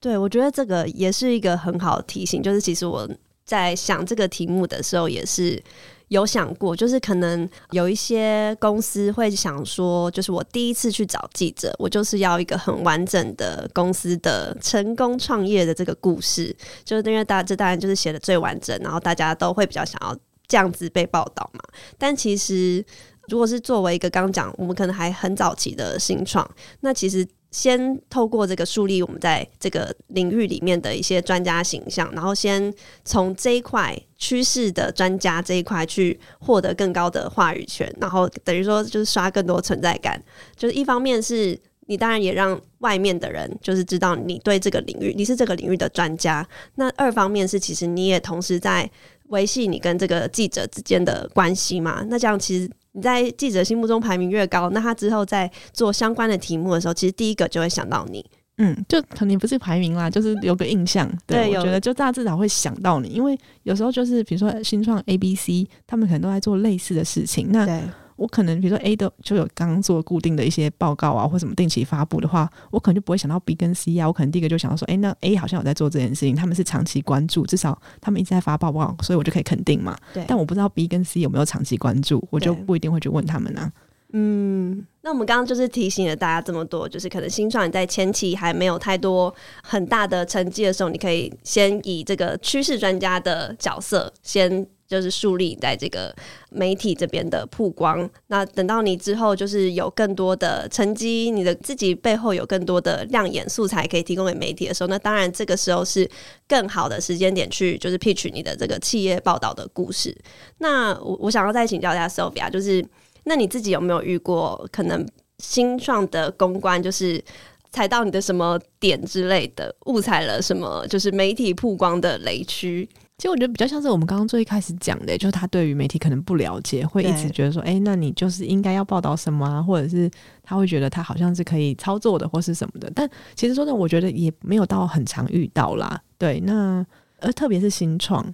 [0.00, 3.08] 对，我觉得这个也是一个很好的提醒，就是其实我
[3.44, 5.62] 在想这个题目的时候也是。
[6.08, 20.16] 有想过，就是可能有一些公司会想说，就是我第一次去找记者，我就是要一个很完整的公司的成功创业的这个故事，就是因为大这当然就是写的最完整，然后大家都会比较想要
[20.46, 21.60] 这样子被报道嘛。
[21.96, 22.84] 但其实，
[23.28, 26.48] 如果是作为一个刚讲，我们可能还很早期的新创，
[26.80, 27.26] 那其实。
[27.50, 32.72] 先透过这个树立我们在这个领域里面的一些专家形象，然后先
[33.04, 40.22] 从这一块趋势的专家这一块去获得更高的话语权，然后等于说就是刷更多存在感。
[40.54, 46.46] 就是一方面是你当然也让外面的人就是知道你对这个领域，你是这个领域的专家。
[46.74, 48.88] 那二方面是其实你也同时在
[49.28, 52.04] 维系你跟这个记者之间的关系嘛。
[52.08, 52.70] 那这样其实。
[52.92, 58.24] 你在记者心目中排名越高，那他之后在做相关的题目的时候，其实第一个就会想到你。
[58.56, 61.08] 嗯，就肯定不是排名啦，就是有个印象。
[61.24, 67.52] 对，对我觉得就大家至少会想到你，因为有时候就是比如说新创 A、B、C，他们可能都在做类似的事情。
[67.52, 67.82] 那对。
[68.18, 74.08] 我可能比如说 A 的就有刚刚做固定的一些报告啊，或什么定期发布的话，我可能就不会想到 B 跟 C 啊。
[74.08, 79.96] 我可能第一个就想到说，哎、欸，那 A 好像有在做这件事情，他们是长期关注，至少他们一直在发报告，所以我就可以肯定嘛。
[80.12, 80.24] 对。
[80.26, 83.72] 但我不知道 B 跟 C 有没有长期关注，我就不一定会去问他们啊。
[84.12, 94.66] 嗯，那我们刚刚就是提醒了大家这么多，就是可能新创你在前期还没有太多很大的成绩的时候，你可以先以这个趋势专家的角色先。
[94.88, 96.14] 就是树立在这个
[96.50, 106.08] 媒体这边的曝光，那等到你之后就是有更多的成绩，你的自己背后有更多的亮眼素材可以提供给媒体的时候，那当然这个时候是
[106.48, 110.16] 更好的时间点去就是 pitch 你的这个企业报道的故事。
[110.56, 112.82] 那我我想要再请教一下 Sophia，就是
[113.24, 115.06] 那你自己有没有遇过可能
[115.38, 117.22] 新创的公关就是
[117.70, 122.88] 踩到你的什么点之类的，误踩了什么就是媒体曝光的雷区？
[123.18, 130.08] 其实我觉得比较像是我们刚刚最一开始讲的，就是他对于媒体可能不了解，会一直觉得说，哎，那你就是应该要报道什么啊，或者是
[130.40, 132.88] 他会觉得他好像是可以操作的，或是什么的。
[132.94, 136.00] 但其实说真的，我觉得也没有到很常遇到啦。
[136.16, 136.86] 对，那
[137.18, 138.24] 呃特别是新创，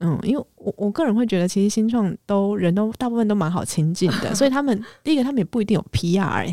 [0.00, 6.46] 嗯，因为我我个人会觉得，其实新创都人都大部分都蛮好亲近的， 所以他们第一个他们也不一定有 PR，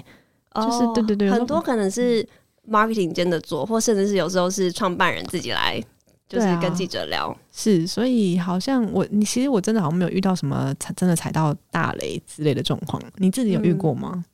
[0.54, 2.24] 就是、哦、对对对，很多可能是
[2.70, 5.84] marketing 间的做，或甚至是有时候是创办人自己来，
[6.34, 7.28] 就是跟记者聊。
[7.28, 14.12] 啊、是，所以好像我你其实我真的好像没有遇到什么踩真的踩到大雷之类的状况，你自己有遇过吗？
[14.16, 14.26] 嗯、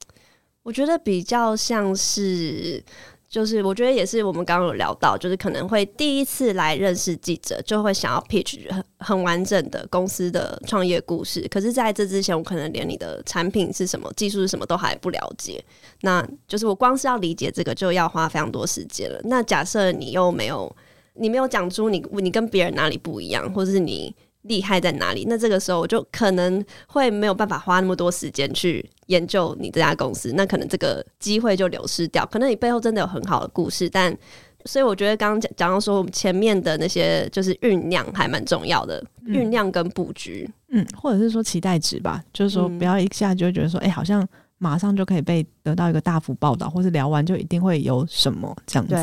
[0.64, 2.84] 我觉得比较像是。
[3.30, 11.48] 就是我觉得也是，我们刚刚有聊到，就是可能会第一次来认识记者，就会想要 pitch 很很完整的公司的创业故事。
[11.48, 15.64] 可是在这之前，我可能连你的产品是什么、技术是什么都还不了解。
[16.02, 19.22] 那就是我光是要理解这个，就要花非常多时间了。
[19.26, 20.76] 那假设你又没有，
[21.20, 24.16] 你没有讲出你你跟别人哪里不一样，或者是你。
[24.44, 25.26] 厉害在哪里？
[25.28, 32.26] 那这个时候我就可能会没有办法花那么多时间去研究你这家公司，那可能这个机会就流失掉。
[32.28, 34.18] 可能你背后真的有很好的故事，但
[34.64, 44.26] 所以我觉得刚刚讲讲到说前面的那些就是酝酿还蛮重要的，酝酿跟布局，嗯，或者是说期待值吧，就是说不要一下就觉得说，哎、嗯欸，好像
[44.58, 48.96] 马上就可以被得到一个大幅报道，或是聊完就一定会有什么这样子。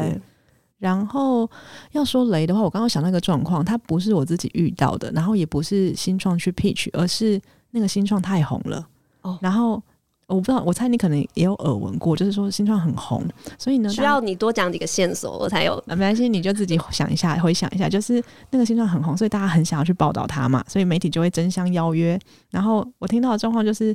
[0.78, 1.48] 然后
[1.92, 8.86] 要说雷的话，我刚刚想那个状况，它不是我自己遇到的，然后也不是新创去 pitch，而是那个新创太红了。
[9.22, 9.82] 哦，然后
[10.26, 13.24] 我不知道，我猜你可能也有耳闻过，就是说新创很红，
[13.58, 15.82] 所以呢，需要你多讲几个线索，我才有。
[15.86, 22.18] 没关系，你就自己想一下，回想一下，就是那个新创很红，所以大家很想要去报道它嘛，所以媒体就会争相邀约。
[22.50, 23.94] 然后我听到的状况就是，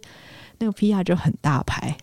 [0.61, 1.93] 那个 PR 就很大牌，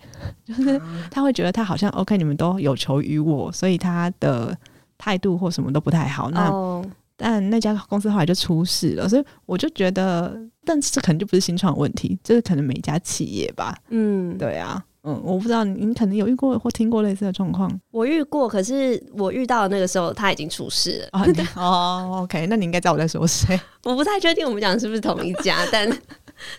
[0.44, 0.78] 就是
[1.10, 4.54] 他会觉得他好像 OK，你们都有求于我，所以他的。
[5.00, 6.84] 态度或什么都不太好，那、oh.
[7.16, 13.78] 但那家公司后来就出事了，所以我就觉得，但是这可能就不是新创问题，这是可能每家企业吧。
[13.90, 17.70] 嗯，对啊，嗯，我不知道您，可能有遇过或听过类似的状况。
[17.92, 21.24] 我遇过，可是我遇到的那个时候他已经出事了。
[21.54, 23.56] 哦、oh,，OK，那你应该知道我在说谁。
[23.84, 25.88] 我不太确定我们讲的是不是同一家，但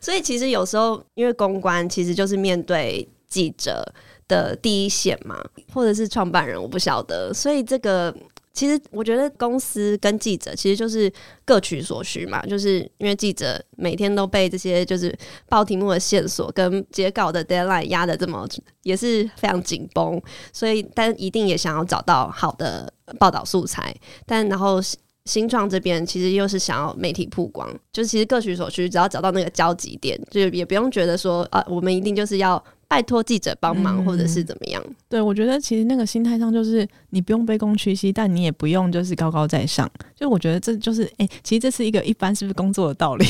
[0.01, 3.85] 所以其实有时候因为公关其实就是面对记者
[4.27, 8.15] 的第一线嘛，或者是创办人，我不晓得，所以这个。
[8.51, 11.09] 其实我觉得公司跟记者其实就是
[11.45, 18.45] 各取所需嘛，就是因为记者每天都被这些就是报题目的线索跟截稿的 deadline 压得这么
[18.83, 24.81] 也是非常紧绷，所以但一定也想要找到好的报道素材，但然后
[25.29, 32.61] 新创这边其实又是想要媒体曝光，就是其实各取所需，只要找到那个交集点，就也不用觉得说啊，我们一定就是要。
[32.89, 34.83] 拜托记者帮忙，或者是怎么样？
[34.87, 39.87] 嗯、对，我觉得其实那个心态上就是你不用卑躬屈膝，但你也不用就是高高在上。
[40.15, 43.25] 就我觉得这就是，哎、欸，其实这是一个一般是不是工作的道理？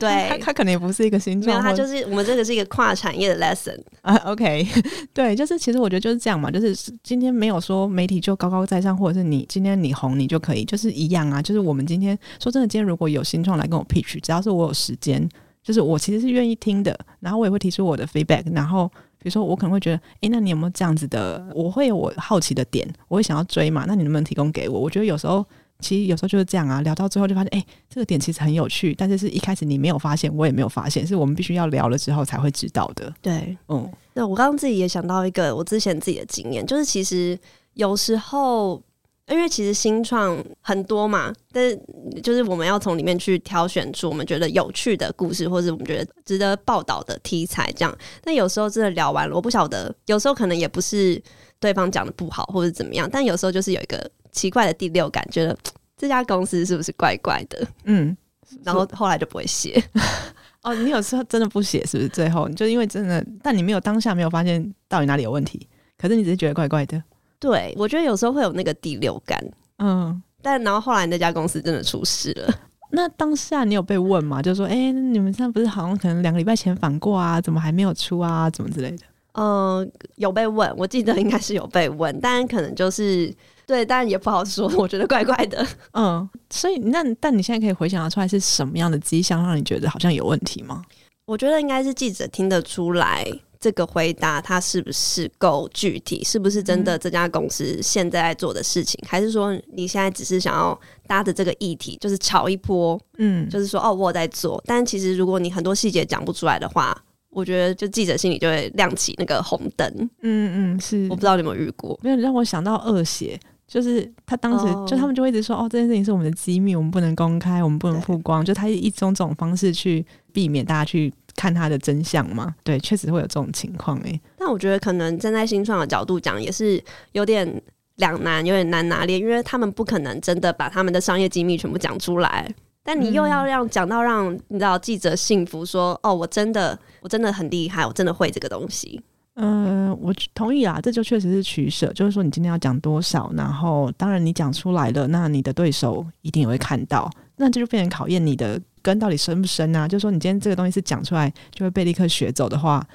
[0.00, 4.16] 对， 他他可能也不是一个新创，没有，他就是我们这个是一个跨产业的 lesson 啊。
[4.24, 4.66] OK，
[5.14, 11.40] 对，就是其实我觉得就是这样嘛，就是今天没有说媒体就高高在上，或者是你今天你红你就可以，就是一样啊。
[11.40, 15.28] 就是我们今天说真的，今天如果有新创来跟我 pitch，只要是我有时间。
[15.66, 18.86] 就是我其实是愿意听的，然后我也会提出我的 feedback，然后
[19.18, 21.44] 比如说我可能会觉得，诶，那你有没有这样子的？
[21.56, 24.78] 我会有我好奇的点，我会想要追嘛，那你能不能提供给我？
[24.78, 25.44] 我觉得有时候
[25.80, 33.12] 其实有时候就是这样啊，聊到最后就发现，诶，这个点其实很有趣，但是是一开始你没有发现，我也没有发现，是我们必须要聊了之后才会知道的。
[33.20, 37.36] 对，嗯，那我刚刚自己也想到一个我之前自己的经验，就是其实
[37.74, 38.80] 有时候。
[39.28, 41.80] 因为其实新创很多嘛，但是
[42.22, 47.98] 就是我们要从里面去挑选出我们觉得有趣的故事，或者我们觉得值得报道的题材，这样。
[48.22, 51.20] 但有时候真的聊完了，我不晓得，有时候可能也不是
[51.58, 55.56] 对方讲的不好，或者怎么样，但有时候就是有一个奇怪的第六感，觉得
[55.96, 57.66] 这家公司是不是怪怪的？
[57.84, 58.16] 嗯，
[58.62, 59.82] 然后后来就不会写。
[60.62, 62.08] 哦，你有时候真的不写，是不是？
[62.08, 67.02] 最后你就因为真的，但你没有当下没有发现到底哪里有问题，可是你只是觉得怪怪的。
[67.38, 69.42] 对，我觉得有时候会有那个第六感，
[69.78, 72.54] 嗯，但然后后来那家公司真的出事了。
[72.92, 74.40] 那当下你有被问吗？
[74.40, 78.98] 就说，哎、欸，你们现在不是好像可能两个礼拜前访过啊，怎么还没有出啊，怎么之类的？
[79.32, 83.34] 嗯，有被问，我记得应该是有被问，但可能就是
[83.66, 85.66] 对，但也不好说， 我觉得怪怪的。
[85.92, 90.82] 嗯，所以那但你现在可以回想得出来是什么样的迹象让你觉得好像有问题吗？
[91.26, 93.26] 我觉得应该是记者听得出来。
[93.66, 96.22] 这个回答他是不是够具体？
[96.22, 98.96] 是不是真的这家公司现在在做的事情？
[99.02, 102.96] 嗯、还是说你现在只是想要搭着这个议题，就是炒一波？
[103.18, 104.62] 嗯，就是说哦，我在做。
[104.68, 106.96] 但其实如果你很多细节讲不出来的话，
[107.28, 109.92] 我觉得就记者心里就会亮起那个红灯。
[110.22, 111.08] 嗯嗯，是。
[111.10, 111.98] 我不知道你有没有遇过？
[112.04, 118.44] 没有，让我想到恶血，就是他当时、哦、就他们就会一直说哦，这件事情是我们的机密，我们不能公开，我们不能曝光。
[118.44, 121.12] 就他以一种这种方式去避免大家去。
[121.36, 122.54] 看他的真相吗？
[122.64, 124.20] 对，确实会有这种情况诶、欸。
[124.38, 127.62] 但我觉得可能站在新创的角度讲，也是有点
[127.96, 132.52] 两难，有点难拿捏，因为他们不可能真的把他们的商业机密全部讲出来。
[132.82, 139.02] 但你又要让讲到让你知道记者信服说，说哦，我真的我真的很厉害，我真的会这个东西。
[139.34, 149.88] 嗯、呃，我同意啊，这就确实是取舍，就是说你今天要讲多少，然后当然你讲出来了，那你的对手一定也会看到，那这就变成考验你的根到底深不深啊？
[149.88, 152.86] 就是说你今天这个东西是讲出来就会被立刻学走的话。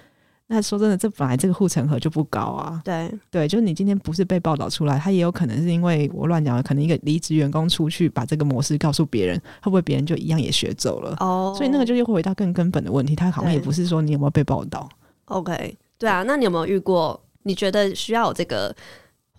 [0.47, 2.81] 那说真的，这本来这个护城河就不高啊。
[2.83, 11.15] 对对，就是你今天不是被报道出来，他也有可能是因为我乱讲了，可能一个离职员工出去把这个模式告诉别人，会不会别人就一样也学走了？
[11.21, 14.89] 哦，所以那个就又会回到更根本的问题，他好像也不是说你有没有被报道。
[15.25, 17.17] OK，对啊，那你有没有遇过？
[17.43, 18.75] 你觉得需要这个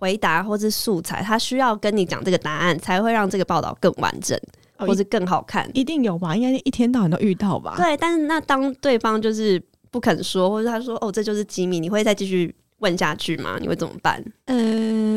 [0.02, 4.36] 回答或是素材，他需要跟你讲这个答案，才会让这个报道更完整，
[4.76, 5.70] 或是更好看？
[5.72, 6.34] 一定有吧？
[6.34, 7.74] 应该一天到晚都遇到吧？
[7.76, 9.62] 对，但是那当对方就是。
[9.92, 13.58] 不肯说，或者他说哦，这就是机密，你会再继续问下去吗？
[13.60, 14.24] 你会怎么办？
[14.46, 14.56] 呃，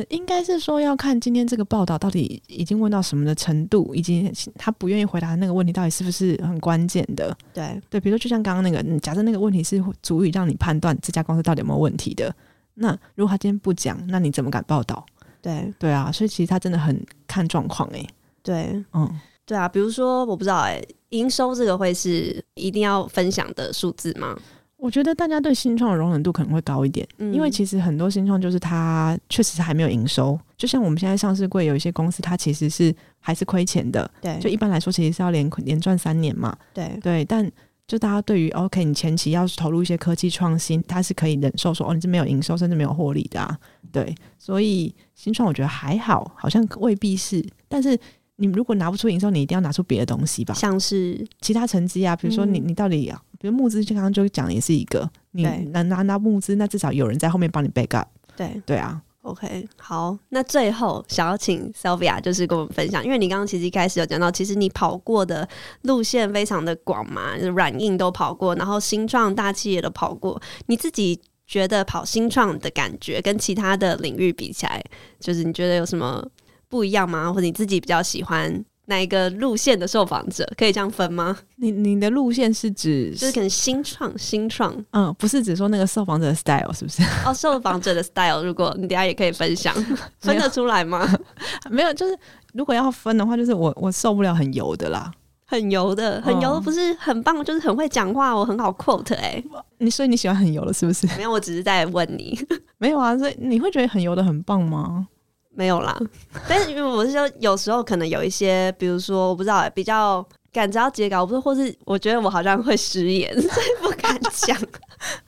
[0.09, 7.33] 应该是说要看今天这个报道到底已经问到什么的程度，以及他不愿意回答的那个问题到底是不是很关键的。
[7.53, 12.35] 对对，比如说就像刚刚那个，假设那个问题是足以让你判断这家公司到底有没有问题的，
[12.75, 15.05] 那如果他今天不讲，那你怎么敢报道？
[15.41, 15.73] 对。
[15.79, 18.07] 对啊，所以其实他真的很看状况诶。
[18.43, 19.09] 对，嗯，
[19.45, 24.38] 对啊，比如说我不知道哎，营收这个会是一定要分享的数字吗？
[24.77, 36.99] 我觉得大家对新创的容忍度可能会高一点，嗯，因为其实很多新创就是它确实是还没有营收，就像我们现在上市柜有一些公司，它其实是还是亏钱的，对，就一般来说其实是要连连赚三年嘛，对。
[37.01, 37.49] 对，但
[37.87, 43.57] 就大家对于 OK，你前期要投入一些科技创新，它是可以忍受说哦，你是没有营收甚至没有获利的啊，
[43.91, 47.97] 对，所以新创我觉得还好，好像未必是，但是
[48.37, 53.21] 你如果拿不出营收，你一定要拿出别的东西吧，像是其他成绩啊，比如说你你到底要。
[53.37, 58.07] 比如募资，就刚刚就讲也是一个，你能拿到募资，那至少有人在后面帮你 back up。
[58.35, 65.47] 对对啊，OK，好，那最后想要请 Sylvia 就是跟我们分享，因为你刚刚其实一开始有讲到，其实你跑过的
[65.81, 74.83] 路线非常的广嘛，就是软硬都跑过，然后新创大企业都跑过，你自己觉得跑新创的感觉跟其他的领域比起来，
[75.19, 76.25] 就是你觉得有什么
[76.69, 77.33] 不一样吗？
[77.33, 78.63] 或者你自己比较喜欢？
[78.87, 81.37] 哪一个路线的受访者可以这样分吗？
[81.57, 87.01] 你你的路线是指就是可能新创新创，嗯，不是只说那个受访者的 style 是不是？
[87.25, 89.73] 哦，受访者的 style，如果你等下也可以分享，
[90.19, 91.07] 分得出来吗？
[91.71, 92.17] 没有，就是
[92.53, 95.11] 如果要分的话，就是我我受不了很油的啦，
[95.47, 99.43] 很油的，很油的不是很棒，就是很会讲话，我很好 quote 哎、欸，
[99.79, 101.07] 你所以你喜欢很油的，是不是？
[101.17, 102.37] 没有，我只是在问你，
[102.77, 105.07] 没有啊，所以你会觉得很油的很棒吗？
[105.55, 105.97] 没有啦，
[106.47, 114.57] 但是因为我是说，有时候可能有一些，比如说我不知道，比较赶着要截稿，不是，或是我觉得我好像会失言， 所以不敢讲。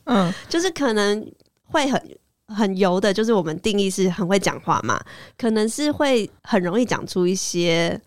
[0.04, 1.26] 嗯，就是可能
[1.64, 5.02] 会很很油的，就是我们定义是很会讲话嘛，
[5.38, 8.00] 可能是会很容易讲出一些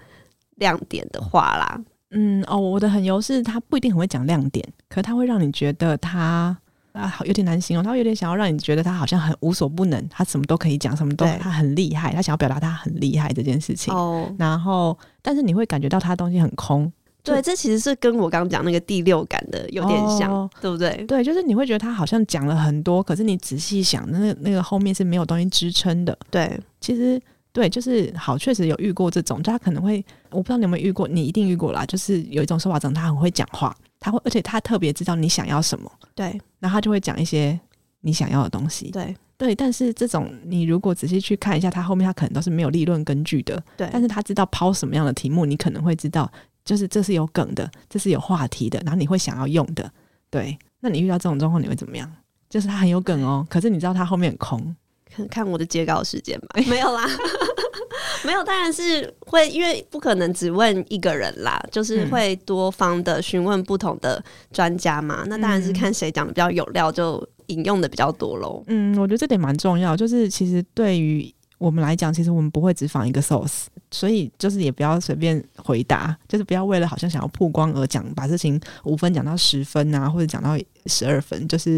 [0.56, 1.80] 亮点的话啦。
[2.10, 6.56] 嗯，哦，我的很油是他不一定很会讲亮点，可他会让你觉得他。
[6.92, 13.94] 啊，好有点难形容，他会有点想要让你觉得他好像很无所不能，他什么都可以讲，什么都他很厉害，他想要表达他很厉害这件事情。
[13.94, 16.90] 哦，然后但是你会感觉到他东西很空。
[17.22, 21.04] 对，这其实是跟我刚刚讲那个第六感的有点像，哦，对不对？
[21.06, 26.18] 对，就是你会觉得他好像讲了很多，可是你仔细想，那个那个后面是没有东西支撑的。
[26.30, 27.20] 对，其实
[27.52, 33.76] 对，就是好，确实有遇过这种，就他可能会，我不知道你有没有遇过，你一定遇过啦，就是有一种说法，者他很会讲话。
[34.00, 37.58] 他会，而且他特别知道你想要什么，对，然后他就会讲一些
[38.00, 39.54] 你想要的东西，对对。
[39.54, 43.88] 但是这种你如果仔细去看一下，他后面他可能都是没有立论根据的，对。
[43.92, 46.30] 但是他知道抛什么样的题目，你可能会知道，
[46.64, 49.92] 就是这是有梗的，这是有话题的，然后你会想要用的，
[50.30, 50.58] 对。
[50.80, 52.10] 那你遇到这种状况，你会怎么样？
[52.48, 54.74] 就是他很有梗哦，可是你知道他后面很空，
[55.14, 57.06] 看看我的截稿时间吧， 没有啦。
[58.24, 65.22] 没有，当然是会，因为不可能只问一个人啦，就是会多方的询问不同的专家嘛。
[65.24, 68.62] 嗯、那当然是看谁讲的比较有料，就引用的比较多喽。
[68.66, 71.32] 嗯，我觉得这点蛮重要，就是其实对于。
[71.60, 81.72] 我们来讲，其实我们不会只访一个 source，所以就是也不要随便回答，就是不要为了好像想要曝光而讲，把事情五分讲到十分啊，或者讲到十二分，就是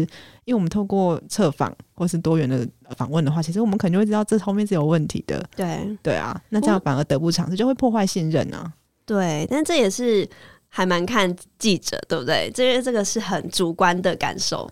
[0.45, 2.65] 因为我们透过测访或是多元的
[2.95, 5.43] 访问的话，其实我们可能就会知道这后面是有问题的。
[5.53, 8.71] 对对啊，那这样反而得不偿失，就会破坏信任啊。
[9.05, 10.25] 对，但这也是
[10.69, 12.49] 还蛮看记者，对不对？
[12.55, 14.69] 这这个是很主观的感受。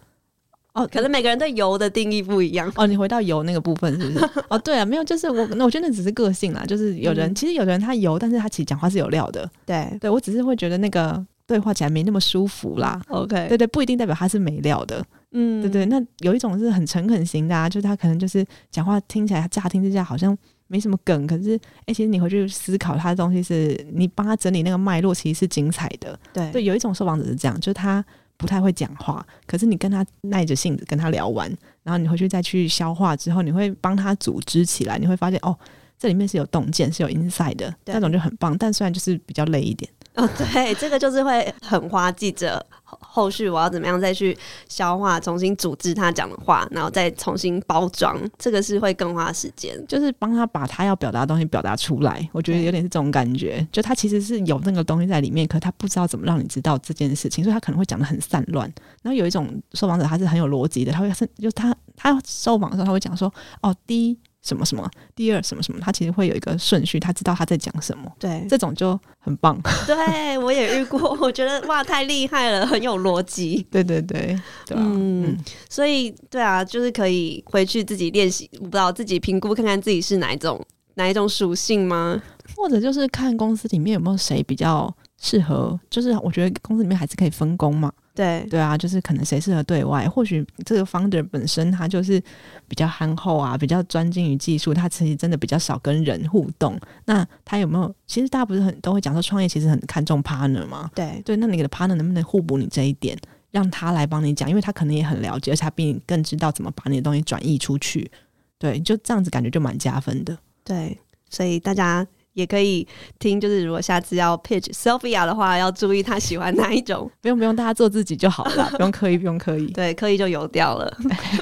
[0.74, 2.72] 哦，可能每个人对油的定义不一样。
[2.76, 4.30] 哦，你回到油那个部分是不是？
[4.50, 6.64] 哦，对啊，没有，就是我，那我觉得那只是个性啦。
[6.66, 9.50] 就是有人，嗯、其实有的人他油，但是他其实讲话是有料的。
[9.66, 13.02] 对，对我只是会觉得那个对话起来没那么舒服啦。
[13.10, 15.04] OK，对对，不一定代表他是没料的。
[15.34, 26.18] 嗯，对对，那有一种是很诚恳型的啊，就是他可能就是讲话听起来乍听之下好像没什么梗，可是哎、欸，其实你回去思考他的东西是，你帮他整理那个脉络，其实是精彩的。
[26.34, 28.04] 对对，有一种受访者是这样，就是他
[28.42, 31.48] 不太会讲话，可是你跟他耐着性子跟他聊完，
[31.84, 35.56] 然后你回去再去消化之后，你会帮他组织起来，你会发现哦，
[36.00, 38.58] 这里面是有洞见，是有 inside 的，那种就很棒。
[38.58, 39.90] 但虽然就是比较累一点。
[40.16, 44.38] 哦，对，这个就是会很花记者后续我要怎么样再去
[44.68, 52.28] 消化，重新组织他讲的话，然后再重新包装，这个是会更花时间，就是帮他把他要表达的东西表达出来。
[52.34, 58.72] 我觉得有点是这种感觉，就他其实是有那个东西在里面，可他不知道怎么让你知道这件事情，所以他可能会讲的很散乱。
[59.02, 64.20] 然后有一种受访者他是很有逻辑的，他会是就他他受访的时候他会讲说，哦，第一。
[64.42, 68.12] 什么什么，第二什么什么，他其实会有一个顺序，他知道他在讲什么。
[68.20, 69.60] 对，这种就很棒。
[69.86, 73.66] 对，我也遇过，我觉得哇，太厉害了，很有逻辑。
[73.70, 75.38] 对对对，对啊、嗯，嗯，
[75.70, 80.60] 所以对啊，就是可以回去自己练习，不知道自己评估看看自己是哪一种
[80.96, 82.22] 哪一种属性吗？
[82.56, 87.92] 或者就是看公司里面有没有谁比较适合，就是我觉得公司里面还是可以分工嘛。
[88.14, 92.22] 对对啊，就是可能谁适合对外，或许这个 founder 本身他就是
[92.68, 96.78] 比较憨厚啊，比较专精于技术，他其实真的比较少跟人互动。
[97.06, 97.96] 那他有没有？
[98.06, 100.92] 其实大家不是很都会讲说创业其实很看重 partner 吗？
[100.94, 103.18] 对对，那你的 partner 能不能互补你这一点，
[103.52, 108.12] 让他来帮你讲，因为他可能也很了解，而且他比你更知道怎么把你的东西转移出去。
[108.60, 110.38] 对，就这样子感觉就蛮加分的。
[110.66, 110.98] 对，
[111.30, 112.06] 所以大家。
[112.34, 112.88] 也可以
[113.20, 117.10] 听，就是如果下次要 pitch Sophia 的话，要注意她喜欢哪一种。
[117.22, 119.68] 不用不用，大家做自己就好了， 不用刻意，不用刻意。
[119.68, 120.98] 对，刻意就油掉了。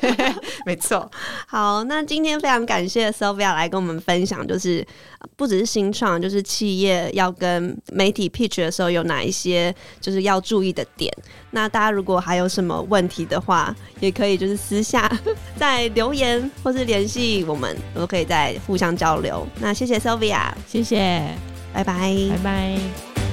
[0.65, 1.09] 没错。
[1.47, 4.85] 好，那今天非常感谢 Sophia 来跟我们分享，就是
[5.35, 11.11] 不只是新创，就是企业要跟媒体 pitch 的时候有哪一些就是要注意的点。
[11.51, 15.11] 那大家如果还有什么问题的话，也可以就是私下
[15.55, 19.47] 再留言或是联系我们，我们可以再互相交流。
[19.59, 21.21] 那谢谢 Sylvia，谢谢，
[21.73, 21.93] 拜拜，
[22.29, 23.28] 拜拜。